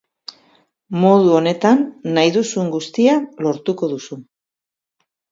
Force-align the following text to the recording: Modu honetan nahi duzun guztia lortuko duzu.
Modu 1.01 1.33
honetan 1.39 1.83
nahi 2.15 2.31
duzun 2.37 2.71
guztia 2.75 3.13
lortuko 3.49 3.91
duzu. 3.93 4.17